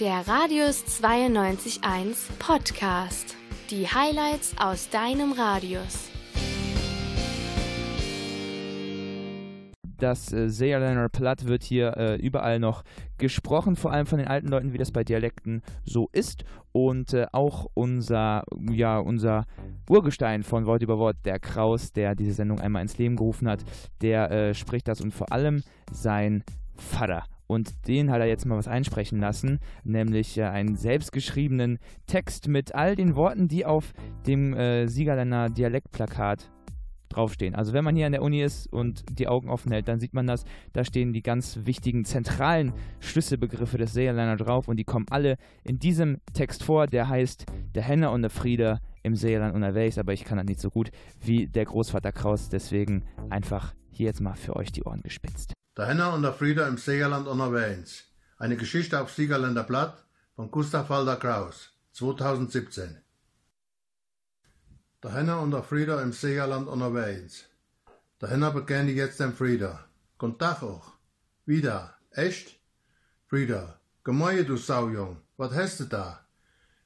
Der 0.00 0.26
Radius 0.26 0.84
92.1 1.04 2.16
Podcast. 2.40 3.36
Die 3.70 3.86
Highlights 3.86 4.56
aus 4.58 4.90
deinem 4.90 5.30
Radius. 5.30 6.10
Das 9.96 10.32
äh, 10.32 10.48
Saarländer 10.50 11.08
Platt 11.10 11.46
wird 11.46 11.62
hier 11.62 11.96
äh, 11.96 12.16
überall 12.16 12.58
noch 12.58 12.82
gesprochen, 13.18 13.76
vor 13.76 13.92
allem 13.92 14.06
von 14.06 14.18
den 14.18 14.26
alten 14.26 14.48
Leuten, 14.48 14.72
wie 14.72 14.78
das 14.78 14.90
bei 14.90 15.04
Dialekten 15.04 15.62
so 15.84 16.08
ist. 16.10 16.44
Und 16.72 17.14
äh, 17.14 17.26
auch 17.30 17.68
unser, 17.74 18.42
ja, 18.72 18.98
unser 18.98 19.44
Urgestein 19.88 20.42
von 20.42 20.66
Wort 20.66 20.82
über 20.82 20.98
Wort, 20.98 21.18
der 21.24 21.38
Kraus, 21.38 21.92
der 21.92 22.16
diese 22.16 22.32
Sendung 22.32 22.58
einmal 22.58 22.82
ins 22.82 22.98
Leben 22.98 23.14
gerufen 23.14 23.48
hat, 23.48 23.60
der 24.02 24.28
äh, 24.32 24.54
spricht 24.54 24.88
das 24.88 25.00
und 25.00 25.14
vor 25.14 25.30
allem 25.30 25.62
sein 25.92 26.42
Vater. 26.74 27.22
Und 27.46 27.86
den 27.88 28.10
hat 28.10 28.20
er 28.20 28.26
jetzt 28.26 28.46
mal 28.46 28.56
was 28.56 28.68
einsprechen 28.68 29.20
lassen, 29.20 29.60
nämlich 29.84 30.38
äh, 30.38 30.44
einen 30.44 30.76
selbstgeschriebenen 30.76 31.78
Text 32.06 32.48
mit 32.48 32.74
all 32.74 32.96
den 32.96 33.16
Worten, 33.16 33.48
die 33.48 33.66
auf 33.66 33.92
dem 34.26 34.54
äh, 34.54 34.86
Siegerländer 34.86 35.50
Dialektplakat 35.50 36.50
draufstehen. 37.14 37.54
Also 37.54 37.72
wenn 37.72 37.84
man 37.84 37.96
hier 37.96 38.06
an 38.06 38.12
der 38.12 38.22
Uni 38.22 38.42
ist 38.42 38.66
und 38.72 39.04
die 39.18 39.28
Augen 39.28 39.48
offen 39.48 39.72
hält, 39.72 39.88
dann 39.88 40.00
sieht 40.00 40.14
man 40.14 40.26
das. 40.26 40.44
Da 40.72 40.84
stehen 40.84 41.12
die 41.12 41.22
ganz 41.22 41.60
wichtigen 41.62 42.04
zentralen 42.04 42.72
Schlüsselbegriffe 43.00 43.78
des 43.78 43.92
Seeländer 43.92 44.36
drauf 44.36 44.68
und 44.68 44.76
die 44.76 44.84
kommen 44.84 45.06
alle 45.10 45.36
in 45.62 45.78
diesem 45.78 46.20
Text 46.32 46.64
vor, 46.64 46.86
der 46.86 47.08
heißt 47.08 47.46
Der 47.74 47.82
Henner 47.82 48.10
und 48.12 48.22
der 48.22 48.30
Friede 48.30 48.80
im 49.02 49.14
Seeland 49.14 49.54
unterwegs, 49.54 49.98
aber 49.98 50.12
ich 50.12 50.24
kann 50.24 50.38
das 50.38 50.46
nicht 50.46 50.60
so 50.60 50.70
gut 50.70 50.90
wie 51.20 51.46
der 51.46 51.66
Großvater 51.66 52.12
Kraus, 52.12 52.48
deswegen 52.48 53.04
einfach 53.30 53.74
hier 53.90 54.06
jetzt 54.06 54.20
mal 54.20 54.34
für 54.34 54.56
euch 54.56 54.72
die 54.72 54.82
Ohren 54.82 55.02
gespitzt. 55.02 55.52
Der 55.76 55.86
Henner 55.86 56.14
und 56.14 56.22
der 56.22 56.32
Friede 56.32 56.62
im 56.62 56.78
Seeland 56.78 57.26
unterwegs. 57.26 58.04
Eine 58.38 58.56
Geschichte 58.56 59.00
auf 59.00 59.10
Siegerländer 59.10 59.64
Blatt 59.64 60.04
von 60.36 60.48
Gustav 60.48 60.88
Walter 60.88 61.16
Kraus, 61.16 61.70
2017. 61.94 63.02
Der 65.02 65.12
Henner 65.12 65.40
und 65.40 65.50
der 65.50 65.64
Frieder 65.64 66.00
im 66.00 66.12
Seeland 66.12 66.68
unterwegs. 66.68 67.46
Der 68.20 68.30
Henner 68.30 68.52
bekenne 68.52 68.92
jetzt 68.92 69.18
den 69.18 69.32
Frieder. 69.32 69.84
Guten 70.16 70.38
Tag 70.38 70.62
auch. 70.62 70.92
Wieder. 71.44 71.98
Echt? 72.12 72.54
Frieder. 73.26 73.80
Gemäue, 74.04 74.44
du 74.44 74.56
Saujung. 74.56 75.22
Was 75.36 75.54
hast 75.54 75.80
du 75.80 75.84
da? 75.86 76.24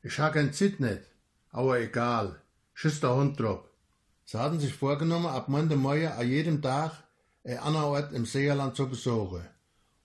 Ich 0.02 0.18
ha 0.18 0.30
kein 0.30 0.54
Zit 0.54 0.80
nicht. 0.80 1.02
Aber 1.50 1.78
egal. 1.78 2.40
Schiss 2.72 3.00
der 3.00 3.14
Hund 3.14 3.38
drauf. 3.38 3.68
Sie 4.24 4.38
hatten 4.38 4.58
sich 4.60 4.72
vorgenommen, 4.72 5.26
ab 5.26 5.50
Monte 5.50 5.76
Mäue 5.76 6.14
an 6.14 6.26
jedem 6.26 6.62
Tag 6.62 6.92
ein 7.44 7.58
anderer 7.58 7.86
Ort 7.86 8.12
im 8.12 8.26
Seeland 8.26 8.76
zu 8.76 8.88
besuchen 8.88 9.46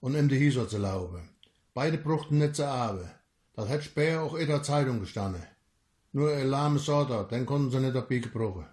und 0.00 0.14
in 0.14 0.28
die 0.28 0.38
Hieser 0.38 0.68
zu 0.68 0.78
laufen. 0.78 1.30
Beide 1.74 1.98
bruchten 1.98 2.38
nicht 2.38 2.56
zu 2.56 2.66
Abend. 2.66 3.08
Das 3.54 3.68
hat 3.68 3.84
später 3.84 4.22
auch 4.22 4.34
in 4.34 4.48
der 4.48 4.62
Zeitung 4.62 5.00
gestanden. 5.00 5.42
Nur 6.12 6.32
ein 6.32 6.46
lahmes 6.46 6.86
Sorter, 6.86 7.24
den 7.24 7.46
konnten 7.46 7.70
sie 7.70 7.80
nicht 7.80 7.96
dabei 7.96 8.18
gebrauchen. 8.18 8.66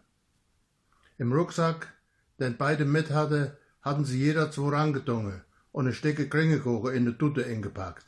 Im 1.18 1.34
Rucksack, 1.34 1.94
den 2.40 2.58
beide 2.58 2.86
mit 2.86 3.10
hatten, 3.12 3.52
hatten 3.82 4.06
sie 4.06 4.20
jeder 4.20 4.52
zwei 4.52 4.70
rangetungen 4.70 5.42
und 5.72 5.88
ein 5.88 5.94
Stück 5.94 6.30
Kringekuchen 6.30 6.94
in 6.94 7.06
die 7.06 7.18
Tute 7.18 7.46
eingepackt. 7.46 8.06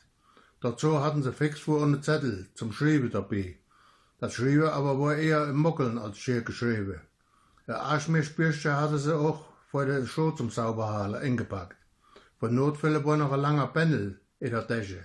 Dazu 0.60 1.00
hatten 1.00 1.22
sie 1.22 1.32
fix 1.32 1.60
vor 1.60 1.82
einen 1.82 2.02
Zettel 2.02 2.48
zum 2.54 2.72
Schreiben 2.72 3.10
dabei. 3.10 3.58
Das 4.18 4.34
Schreiben 4.34 4.68
aber 4.68 4.98
war 4.98 5.16
eher 5.16 5.48
im 5.48 5.58
Muckeln 5.58 5.98
als 5.98 6.18
schier 6.18 6.42
geschrieben. 6.42 7.00
Ein 7.66 7.74
Arschmeerspürchen 7.74 8.76
hatte 8.76 8.98
sie 8.98 9.16
auch 9.16 9.44
vor 9.74 9.86
der 9.86 10.06
Schuh 10.06 10.30
zum 10.30 10.50
Sauberhalen 10.50 11.16
eingepackt. 11.16 11.76
Für 12.38 12.48
Notfälle 12.48 13.04
war 13.04 13.16
noch 13.16 13.32
ein 13.32 13.40
langer 13.40 13.66
Pendel 13.66 14.20
in 14.38 14.52
der 14.52 14.68
Tasche. 14.68 15.02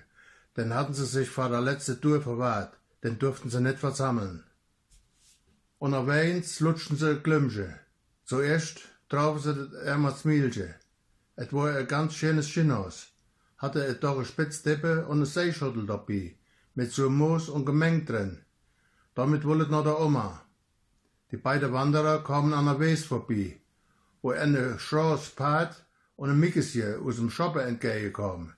Den 0.56 0.76
hatten 0.76 0.94
sie 0.94 1.08
sich 1.08 1.28
vor 1.28 1.50
der 1.50 1.60
letzten 1.60 2.00
Tour 2.00 2.22
verwahrt, 2.22 2.78
den 3.04 3.18
durften 3.18 3.50
sie 3.50 3.62
nicht 3.62 3.80
versammeln. 3.80 4.44
Unterwegs 5.80 6.60
lutschten 6.60 6.98
sie 6.98 7.16
Glümsche. 7.16 7.80
Zuerst 8.26 8.82
traufen 9.10 9.42
sie 9.42 9.56
das 9.56 9.74
ärmer 9.82 10.16
Zmielche. 10.16 10.76
Et 11.36 11.52
war 11.52 11.76
ein 11.76 11.88
ganz 11.88 12.14
schönes 12.14 12.48
Schinnhaus, 12.48 13.08
hatte 13.58 13.84
et 13.88 14.04
doch 14.04 14.18
eine 14.18 14.26
Spitzdeppe 14.26 15.08
und 15.08 15.18
eine 15.18 15.26
Seeschüttel 15.26 15.88
dabei, 15.88 16.36
mit 16.76 16.92
so 16.92 17.10
Moos 17.10 17.50
und 17.50 17.66
Gemeng 17.66 18.06
drin. 18.06 18.38
Damit 19.16 19.46
wollet 19.46 19.72
noch 19.72 19.84
der 19.84 20.00
Oma. 20.00 20.46
Die 21.32 21.38
beiden 21.38 21.74
Wanderer 21.74 22.24
kamen 22.24 22.54
an 22.54 22.66
der 22.66 22.80
Wees 22.80 23.04
vorbei, 23.04 23.60
wo 24.22 24.32
eine 24.32 24.80
Straße 24.80 25.32
Pat 25.36 25.86
und 26.16 26.30
ein 26.30 26.40
Mickesje 26.40 27.00
aus 27.00 27.16
dem 27.16 27.30
Shoppen 27.30 27.62
entgegenkamen. 27.62 28.54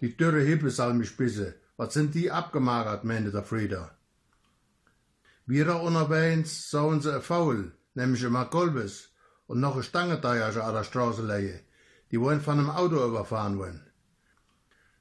Die 0.00 0.16
dürre 0.16 0.40
Hippe 0.40 0.70
soll 0.70 0.94
mich 0.94 1.16
bisse, 1.16 1.54
was 1.76 1.94
sind 1.94 2.14
die 2.14 2.30
abgemagert, 2.30 3.04
meinte 3.04 3.30
der 3.30 3.42
Frieder. 3.42 3.96
Wieder 5.46 5.82
unterwegs 5.82 6.70
sahen 6.70 7.00
sie 7.00 7.14
ein 7.14 7.20
Faul, 7.20 7.72
nämlich 7.94 8.24
ein 8.24 8.32
Makolbes, 8.32 9.10
und 9.46 9.60
noch 9.60 9.74
eine 9.74 9.82
Stangeteier 9.82 10.56
an 10.64 10.74
der 10.74 10.84
Straße 10.84 11.26
legen. 11.26 11.60
Die 12.10 12.20
wollen 12.20 12.40
von 12.40 12.58
einem 12.58 12.70
Auto 12.70 13.06
überfahren 13.06 13.58
werden. 13.58 13.84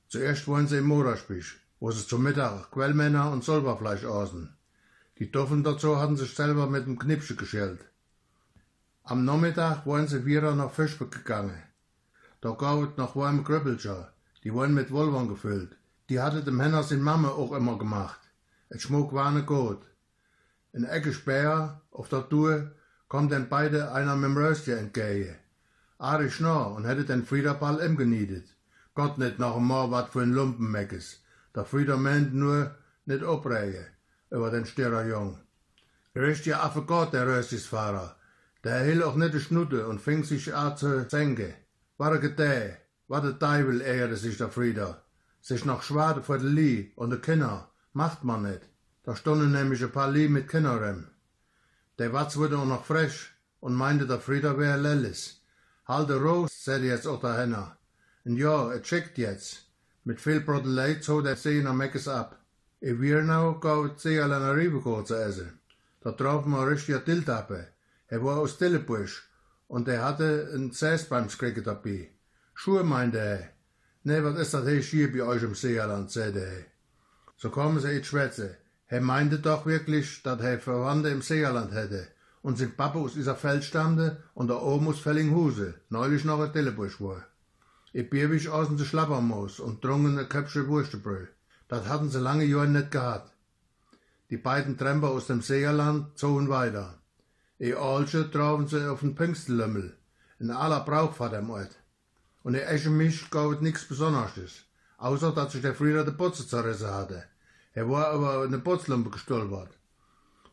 Zuerst 0.10 0.48
wollen 0.48 0.68
sie 0.68 0.80
im 0.80 0.86
Moderspisch, 0.86 1.66
wo 1.80 1.92
sie 1.92 2.06
zum 2.06 2.24
Mittag 2.24 2.72
Quellmänner 2.72 3.32
und 3.32 3.44
Solberfleisch 3.44 4.04
aßen. 4.04 4.56
Die 5.20 5.32
Toffen 5.32 5.64
dazu 5.64 5.98
hatten 5.98 6.18
sich 6.18 6.36
selber 6.36 6.68
mit 6.68 6.86
dem 6.86 7.00
Knipsche 7.00 7.36
geschält. 7.36 7.86
Am 9.06 9.26
Nachmittag 9.26 9.86
waren 9.86 10.08
sie 10.08 10.26
wieder 10.26 10.56
nach 10.56 10.72
Fischbeck 10.72 11.12
gegangen. 11.12 11.62
Da 12.40 12.52
gab 12.52 12.84
es 12.84 12.96
noch 12.96 13.18
warme 13.18 13.44
Gröppelscher, 13.44 14.14
die 14.46 14.56
waren 14.56 14.74
mit 14.74 14.92
Wolvern 14.92 15.28
gefüllt. 15.28 15.76
Die 16.08 16.22
hatte 16.22 16.42
dem 16.42 16.62
Henner 16.62 16.84
sin 16.84 17.02
Mama 17.02 17.28
auch 17.28 17.52
immer 17.52 17.78
gemacht. 17.78 18.22
Et 18.70 18.82
Schmuck 18.82 19.12
war 19.12 19.32
ne 19.32 19.44
gut. 19.44 19.82
In 20.72 20.86
Ecke 20.86 21.12
späher, 21.12 21.82
auf 21.92 22.08
der 22.08 22.30
Tour, 22.30 22.72
kommt 23.10 23.34
dann 23.34 23.50
beide 23.50 23.92
einer 23.92 24.16
mit 24.16 24.30
dem 24.30 24.38
Röstchen 24.38 24.78
entgegen. 24.78 25.36
Ari 25.98 26.32
Schnorr 26.32 26.74
und 26.74 26.86
hätte 26.86 27.04
den 27.04 27.26
Friederball 27.26 27.80
im 27.80 27.98
geniedet. 27.98 28.46
Gott 28.96 29.18
nicht 29.18 29.38
noch 29.38 29.58
einmal 29.58 29.92
wat 29.92 30.14
für 30.14 30.22
ein 30.22 30.32
Lumpenmeckes. 30.32 31.20
Der 31.54 31.66
Frieder 31.66 31.98
meint 31.98 32.34
nur 32.34 32.74
nicht 33.06 33.24
opregen 33.24 33.86
über 34.32 34.50
den 34.50 34.66
Jung. 35.10 35.40
Richtig 36.16 36.56
Affegott, 36.56 37.12
der 37.12 37.28
Röstisfahrer. 37.28 38.16
Der 38.64 38.86
hielt 38.86 39.04
auch 39.04 39.20
die 39.20 39.40
Schnutte 39.40 39.88
und 39.88 40.00
fing 40.00 40.24
sich 40.24 40.56
an 40.56 40.78
zu 40.78 41.10
senken. 41.10 41.54
War 41.98 42.18
gedäh, 42.18 42.76
war 43.08 43.22
der 43.22 43.38
Teufel 43.38 43.82
ärgerte 43.82 44.16
sich 44.16 44.38
der 44.38 44.50
Frieder. 44.50 45.04
Sich 45.42 45.66
noch 45.66 45.84
schwade 45.84 46.24
vor 46.24 46.38
de 46.38 46.50
Lie 46.50 46.92
und 46.96 47.10
de 47.10 47.20
Kinder 47.20 47.70
macht 47.92 48.24
man 48.24 48.44
nicht. 48.44 48.62
Da 49.04 49.16
stunden 49.16 49.52
nämlich 49.52 49.84
ein 49.84 49.92
paar 49.92 50.10
Lie 50.10 50.30
mit 50.30 50.48
Kinderem. 50.48 51.08
Der 52.00 52.14
Watz 52.14 52.38
wurde 52.38 52.58
auch 52.58 52.66
noch 52.66 52.86
frisch 52.86 53.36
und 53.60 53.76
meinte, 53.76 54.08
der 54.08 54.20
Frieder 54.20 54.58
wäre 54.58 54.80
Lellis. 54.80 55.42
Halte 55.86 56.16
Rose, 56.16 56.54
sagte 56.58 56.86
jetzt 56.86 57.08
auch 57.08 57.20
der 57.20 57.38
Henner. 57.38 57.78
Und 58.24 58.38
ja, 58.38 58.72
er 58.72 58.82
checkt 58.82 59.18
jetzt. 59.18 59.66
Mit 60.06 60.22
viel 60.22 60.40
Brodelei 60.40 60.96
zog 60.96 61.26
der 61.26 61.36
See 61.36 61.62
nach 61.62 61.74
Meckes 61.74 62.08
ab. 62.08 62.40
In 62.80 63.02
Wiernau 63.02 63.60
gab 63.60 63.96
es 63.96 64.02
See 64.02 64.20
an 64.22 64.32
einer 64.32 64.56
Riebekohl 64.56 65.06
zu 65.06 65.16
essen. 65.16 65.60
Da 66.02 66.14
traf 66.14 66.46
man 66.46 66.68
richtig 66.68 67.04
Dilltappe. 67.04 67.73
Er 68.14 68.24
war 68.24 68.38
aus 68.38 68.52
Stillebusch 68.52 69.28
und 69.68 69.88
er 69.88 70.06
hatte 70.06 70.52
ein 70.54 70.72
Zäsbremskriege 70.72 71.64
dabei. 71.64 72.12
Schuhe 72.54 72.84
meinte 72.84 73.18
er. 73.18 73.50
Nee, 74.04 74.24
wat 74.24 74.38
is 74.38 74.52
dat 74.52 74.68
hier 74.68 74.84
schier 74.84 75.12
bei 75.12 75.24
euch 75.24 75.42
im 75.42 75.56
Seeland, 75.56 76.12
sagte 76.12 76.46
er. 76.46 76.66
So 77.38 77.50
kommen 77.50 77.80
sie 77.80 77.98
in 77.98 78.04
Schwätze. 78.04 78.58
Er 78.88 79.02
meinte 79.02 79.40
doch 79.40 79.66
wirklich, 79.66 80.22
dass 80.22 80.40
er 80.42 80.60
Verwandte 80.60 81.10
im 81.10 81.24
Seeland 81.24 81.72
hätte 81.74 82.08
und 82.44 82.60
sein 82.60 82.76
Papa 82.76 83.00
aus 83.00 83.16
dieser 83.16 83.36
Feld 83.36 83.64
stammte 83.64 84.22
und 84.36 84.50
der 84.50 84.62
oben 84.62 84.90
aus 84.90 85.00
Fellinghuse, 85.00 85.74
neulich 85.90 86.24
noch 86.24 86.42
ein 86.42 86.54
Telebusch 86.54 87.02
war. 87.02 87.26
Ich 87.94 88.12
Bierwisch 88.12 88.48
außen 88.48 88.78
zu 88.78 88.86
Schlappermoos 88.86 89.60
und 89.60 89.82
trunken 89.82 90.20
ein 90.20 90.30
Köpfchen 90.30 90.68
Wurstebrüll. 90.68 91.30
Das 91.68 91.90
hatten 91.90 92.12
sie 92.12 92.20
lange 92.20 92.46
Jahre 92.46 92.68
nicht 92.68 92.92
gehabt. 92.92 93.32
Die 94.30 94.38
beiden 94.38 94.78
Tremper 94.78 95.10
aus 95.10 95.26
dem 95.26 95.42
Seeland 95.42 96.16
zogen 96.16 96.50
weiter. 96.50 97.00
In 97.64 97.78
Alsche 97.78 98.30
trafen 98.30 98.68
sie 98.68 98.90
auf 98.90 99.00
den 99.00 99.16
Pfingstlümmel, 99.16 99.96
in 100.38 100.52
aller 100.52 100.82
Brauch 100.82 101.14
vor 101.14 101.30
dem 101.30 101.50
Ort. 101.50 101.74
Und 102.44 102.56
in 102.56 102.60
Eschenmisch 102.60 103.30
gab 103.30 103.54
es 103.54 103.62
nichts 103.62 103.88
Besonderes, 103.88 104.66
außer 104.98 105.32
dass 105.32 105.54
sich 105.54 105.62
der 105.62 105.74
Frieder 105.74 106.04
die 106.04 106.12
Putze 106.12 106.46
zerrissen 106.46 106.92
hatte. 106.94 107.24
Er 107.72 107.90
war 107.90 108.08
aber 108.08 108.44
in 108.44 108.54
eine 108.54 108.60
Putzlampe 108.60 109.12
gestolpert. 109.12 109.72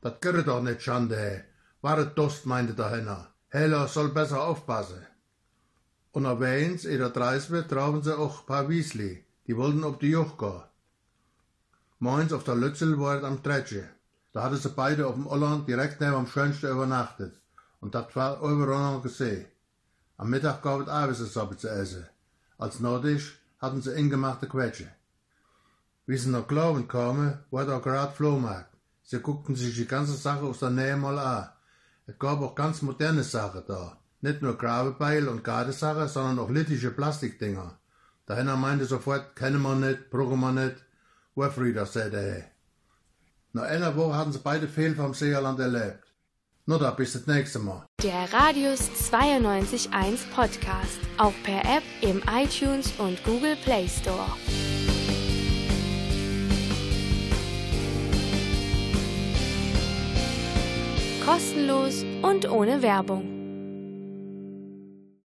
Das 0.03 0.21
geht 0.21 0.47
doch 0.47 0.63
nicht, 0.63 0.83
Schande, 0.83 1.17
he. 1.17 1.41
Wahre 1.83 2.07
Dost, 2.07 2.47
meinte 2.47 2.75
der 2.75 2.93
Henner. 2.93 3.35
Heller 3.49 3.89
soll 3.89 4.11
besser 4.11 4.45
aufpassen. 4.45 5.05
Und 6.13 6.27
erwähnt, 6.27 6.85
in 6.85 7.01
der 7.01 7.11
Dreisbe 7.11 7.67
trafen 7.67 8.05
sie 8.05 8.17
auch 8.17 8.47
paar 8.47 8.69
Wiesli. 8.69 9.25
Die 9.49 9.57
wollten 9.57 9.83
auf 9.83 9.99
die 9.99 10.11
Joch 10.11 10.39
gehen. 10.39 10.63
Moins 11.99 12.33
auf 12.33 12.45
der 12.45 12.55
Lützel 12.55 13.01
war 13.01 13.25
am 13.25 13.43
Tretsche. 13.43 13.89
Da 14.33 14.43
hatten 14.43 14.57
sie 14.57 14.69
beide 14.69 15.07
auf 15.07 15.15
dem 15.15 15.29
Holland 15.29 15.69
direkt 15.69 16.01
neben 16.01 16.15
am 16.15 16.27
Schönsten 16.27 16.71
übernachtet. 16.71 17.41
Und 17.81 17.95
das 17.95 18.15
war 18.15 18.41
überall 18.41 18.95
noch 18.95 19.03
gesehen. 19.03 19.47
Am 20.17 20.31
Mittag 20.31 20.63
gab 20.63 20.81
es 20.81 20.89
Eiweißsuppe 20.89 21.57
zu 21.57 21.69
essen. 21.69 22.07
Als 22.59 22.79
Nordisch 22.79 23.41
hatten 23.59 23.81
sie 23.81 23.93
ingemachte 23.93 24.47
Quetsche. 24.47 24.89
Wie 26.07 26.17
sie 26.17 26.31
nach 26.31 26.47
Glauben 26.47 26.89
kamen, 26.89 27.39
war 27.51 27.65
da 27.65 27.79
gerade 27.79 28.13
Flohmarkt. 28.13 28.77
Sie 29.03 29.19
guckten 29.19 29.57
sich 29.57 29.75
die 29.75 29.87
ganze 29.87 30.15
Sache 30.15 30.43
aus 30.43 30.61
der 30.61 30.71
Nähe 30.71 30.97
mal 30.97 31.19
an. 31.19 31.49
Es 32.07 32.19
gab 32.19 32.41
auch 32.43 32.55
ganz 32.55 32.83
moderne 32.83 33.25
Sachen 33.25 33.63
da. 33.67 33.97
Nicht 34.21 34.43
nur 34.43 34.59
Grabebeil 34.59 35.29
und 35.29 35.43
Gardesachen, 35.43 36.09
sondern 36.09 36.39
auch 36.39 36.51
littische 36.51 36.91
Plastikdinger. 36.91 37.79
Der 38.29 38.37
Henner 38.37 38.57
meinte 38.57 38.85
sofort, 38.85 39.35
kennen 39.35 39.63
wir 39.63 39.75
nicht, 39.75 40.11
brauchen 40.11 40.41
wir 40.41 40.53
nicht. 40.53 40.77
Warfrieder, 41.35 41.87
sagte 41.87 42.17
er. 42.17 42.60
Nach 43.53 43.65
einer 43.65 43.97
Woche 43.97 44.17
hatten 44.17 44.33
sie 44.33 44.39
beide 44.39 44.69
viel 44.69 44.95
vom 44.95 45.13
Seerland 45.13 45.59
erlebt. 45.59 46.05
Nur 46.67 46.79
da 46.79 46.93
bis 46.93 47.15
das 47.15 47.27
nächste 47.27 47.59
Mal. 47.59 47.85
Der 48.01 48.33
Radius 48.33 48.89
92.1 49.11 50.31
Podcast. 50.33 51.01
Auch 51.19 51.33
per 51.43 51.61
App 51.65 51.83
im 52.01 52.23
iTunes 52.33 52.93
und 52.99 53.23
Google 53.25 53.57
Play 53.65 53.89
Store. 53.89 54.31
Kostenlos 61.27 62.05
und 62.23 62.49
ohne 62.49 62.83
Werbung. 62.83 63.30